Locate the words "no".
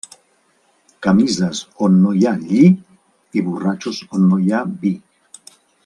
2.05-2.13, 4.33-4.41